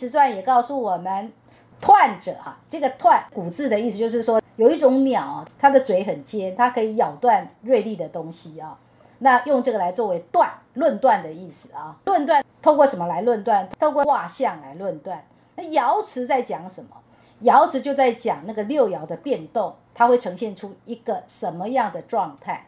[0.00, 1.30] 辞传也告诉我们，
[1.78, 8.78] 彖者哈，这个彖古字的意思就是说，有一种鸟，它的嘴很尖，它可以咬断锐利的东西啊。
[9.18, 11.94] 那用这个来作为断论断的意思啊。
[12.06, 13.68] 论断透过什么来论断？
[13.78, 15.22] 透过卦象来论断。
[15.56, 16.96] 那爻辞在讲什么？
[17.42, 22.64] 爻辞就在讲那个六爻的变动，它会呈现出一个什么样的状态？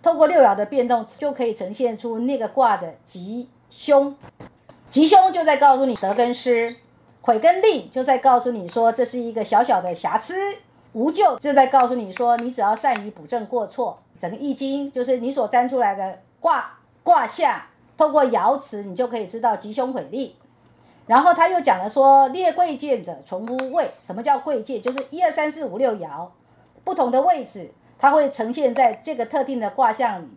[0.00, 4.14] 透过六爻的变动，就可以呈现出那个卦的吉凶。
[4.92, 6.76] 吉凶就在告诉你得跟失，
[7.22, 10.34] 悔跟吝就在告诉你说这是一个小小的瑕疵，
[10.92, 13.98] 无咎就在告诉你说你只要善于补正过错。
[14.20, 17.62] 整个易经就是你所占出来的卦卦象，
[17.96, 20.34] 透过爻辞你就可以知道吉凶悔吝。
[21.06, 24.82] 然后他又讲了说列贵贱者存乎位，什么叫贵贱？
[24.82, 26.28] 就是一二三四五六爻
[26.84, 27.72] 不同的位置。
[27.98, 30.28] 它会呈现在这个特定的卦象里，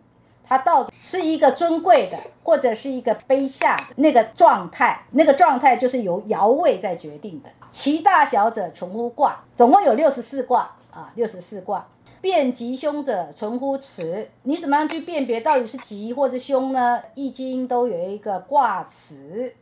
[0.44, 7.50] 它到底是一个尊贵的，或者是一个卑下的那个状态，那个状态就是由爻位在决定的。
[7.70, 11.86] 其大小者存乎卦，总共有六十四卦啊，六十四卦。
[12.20, 17.00] 辨吉凶者存乎辞，你怎么样去辨别到底是吉或者凶呢？
[17.14, 19.54] 易经都有一个卦辞，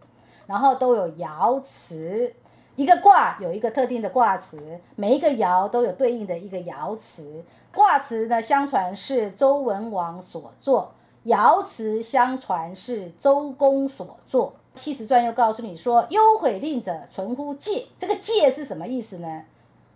[0.47, 2.33] 然后都有爻辞，
[2.75, 7.45] 一个卦有一个特定的卦辞，每一个爻都有对应的一个爻辞。
[7.75, 10.95] 卦辞呢，相传是周文王所作；
[11.25, 14.55] 爻辞相传是周公所作。
[14.81, 19.45] 《系辞传》又告诉你说：“忧悔吝者存乎戒。”这个“戒”是什么意思呢？“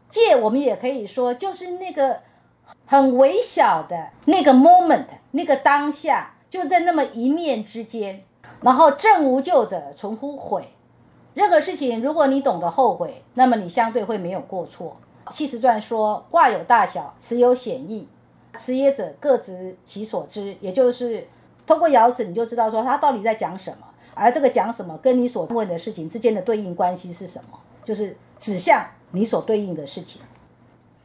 [0.08, 2.20] 戒”我们也可以说就是那个
[2.86, 8.22] 很微小的那个 moment，那个当下，就在那么一面之间。
[8.62, 10.72] 然后“正无咎者存乎悔。”
[11.34, 14.96] 任何事情，如果你懂得后悔，那么你相对会没有过错。
[15.34, 18.08] 《系辞传》说：“卦有大小，辞有显义，
[18.58, 21.26] 持也者各执其所知。”也就是
[21.66, 23.86] 通过爻辞，你就知道说他到底在讲什么。
[24.14, 27.58] 而这个讲什么，跟你所问的事情之间的对应关系是什么？
[27.84, 30.20] 就是指向你所对应的事情。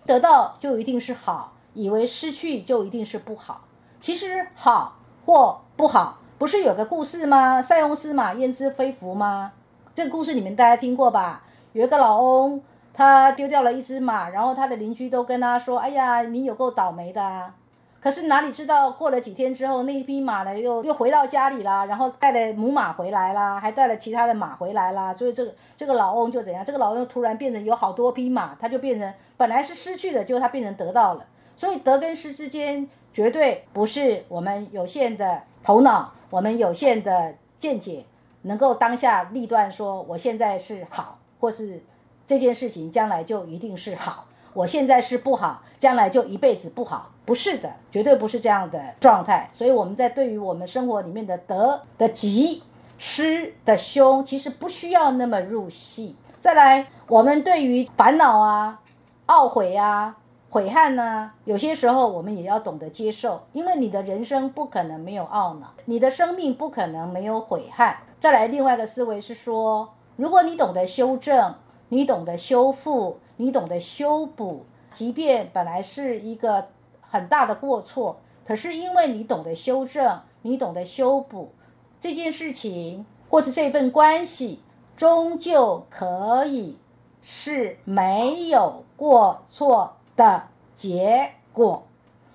[0.05, 3.65] 得到就一定是好，以为失去就一定是不好。
[4.01, 7.61] 其实好或不好，不是有个故事吗？
[7.61, 9.53] 塞翁失马，焉知非福吗？
[9.93, 11.43] 这个故事你们大家听过吧？
[11.73, 12.61] 有一个老翁。
[12.93, 17.55] 他丢掉了一只马，然后他的邻居都跟他说：“哎呀，你有够倒霉的啊！”
[17.99, 25.13] 可是哪里知道，过了几天之后，那匹马呢又又回到家里啦，然后带了母马回来啦，还带了其他的马回来啦。
[25.15, 26.63] 所以这个这个老翁就怎样？
[26.63, 31.25] 这个老翁突然变成有好多匹马，他就变成本来是失去的，就他变成得到了。
[31.55, 38.05] 所以得跟失之间，绝对不是我们有限的头脑，我们有限的见解
[38.41, 41.81] 能够当下立断说，我现在是好，或是。
[42.25, 49.49] 这件事情将来就一定是好，我现在是不好，将来就一辈子不好，不是的，绝对不是这样的状态。
[49.51, 52.63] 所以我们在对于我们生活里面的得的吉、
[52.97, 56.15] 失的凶，其实不需要那么入戏。
[56.39, 58.79] 再来，我们对于烦恼啊、
[59.27, 60.15] 懊悔啊、
[60.49, 67.93] 悔恨呢，有些时候我们也要懂得接受，因为你的人生不可能没有懊恼，你的生命不可能没有悔恨。
[68.19, 71.53] 再来，另外一个思维是说，如果你懂得修正。
[71.93, 76.69] 你懂得修复，你懂得修补，即便本来是一个
[77.01, 78.17] 很大的过错，
[78.47, 81.51] 可是因为你懂得修正，你懂得修补
[81.99, 84.63] 这件事情，或是这份关系，
[84.97, 86.79] 终究可以
[87.21, 91.83] 是没有过错的结果。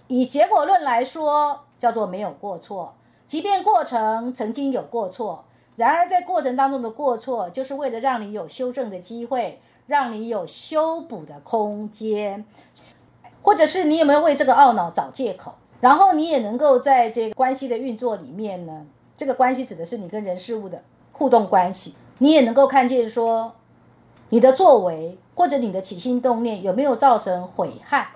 [0.06, 2.94] 以结果论来说，叫做没有过错，
[3.26, 5.46] 即便过程曾经有过错。
[5.78, 12.44] 然而，在过程当中的过错，就是为了让你有修正的机会，让你有修补的空间，
[13.42, 15.54] 或者是你有没有为这个懊恼找借口？
[15.80, 23.54] 然后你也能够在这个关系的运作里面呢，这个关系指的是你跟人事物的互动关系，你也能够看见说，
[24.30, 28.08] 你的作为或者你的起心动念有没有造成悔憾，